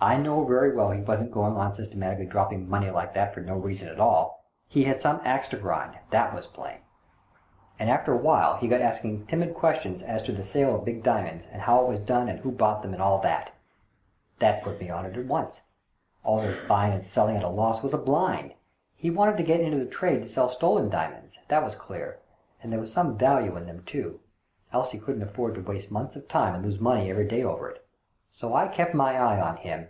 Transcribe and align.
I 0.00 0.16
knew 0.16 0.46
very 0.46 0.72
well 0.76 0.92
he 0.92 1.00
wasn't 1.02 1.32
going 1.32 1.56
on 1.56 1.72
systematically 1.74 2.26
dropping 2.26 2.68
money 2.68 2.88
like 2.88 3.14
that 3.14 3.34
for 3.34 3.40
no 3.40 3.56
reason 3.56 3.88
at 3.88 3.98
all. 3.98 4.44
He 4.68 4.84
had 4.84 5.00
some 5.00 5.20
axe 5.24 5.48
to 5.48 5.56
grind, 5.58 5.98
that 6.10 6.32
was 6.32 6.46
plain. 6.46 6.78
And 7.80 7.90
after 7.90 8.12
a 8.12 8.16
while 8.16 8.54
he 8.58 8.68
got 8.68 8.80
asking 8.80 9.26
timid 9.26 9.26
CASE 9.26 9.26
OF 9.26 9.32
THE 9.32 9.48
''MIRROR 9.48 9.50
OF 9.50 9.56
PORTUGAL" 9.56 9.90
143 9.90 10.02
questions 10.02 10.02
as 10.04 10.22
to 10.22 10.32
the 10.32 10.44
sale 10.44 10.74
of 10.76 10.84
big 10.84 11.02
diamonds, 11.02 11.48
and 11.50 11.62
how 11.62 11.80
it 11.82 11.88
was 11.88 11.98
done, 11.98 12.28
and 12.28 12.38
who 12.38 12.52
bought 12.52 12.82
them, 12.82 12.92
and 12.92 13.02
all 13.02 13.18
that. 13.18 13.50
That 14.38 14.62
put 14.62 14.80
me 14.80 14.88
on 14.88 15.04
it 15.04 15.16
at 15.16 15.26
once. 15.26 15.62
All 16.22 16.42
this 16.42 16.58
bujdng 16.68 16.92
and 16.94 17.04
selling 17.04 17.36
at 17.36 17.42
a 17.42 17.48
loss 17.48 17.82
was 17.82 17.92
a 17.92 17.98
blind. 17.98 18.54
He 18.94 19.10
wanted 19.10 19.36
to 19.36 19.42
get 19.42 19.58
into 19.58 19.78
the 19.78 19.84
trade 19.90 20.20
to 20.22 20.28
sell 20.28 20.48
stolen 20.48 20.88
diamonds, 20.88 21.40
that 21.48 21.64
was 21.64 21.74
clear; 21.74 22.20
and 22.62 22.72
there 22.72 22.78
was 22.78 22.92
some 22.92 23.18
value 23.18 23.56
in 23.56 23.66
them 23.66 23.82
too, 23.82 24.20
else 24.72 24.92
he 24.92 24.98
couldn't 25.00 25.22
afford 25.24 25.56
to 25.56 25.60
waste 25.60 25.90
months 25.90 26.14
of 26.14 26.28
time 26.28 26.54
and 26.54 26.64
lose 26.64 26.78
money 26.78 27.10
every 27.10 27.26
day 27.26 27.42
over 27.42 27.68
it. 27.68 27.84
So 28.30 28.54
I 28.54 28.68
kept 28.68 28.94
my 28.94 29.16
eye 29.18 29.40
on 29.40 29.56
him. 29.56 29.88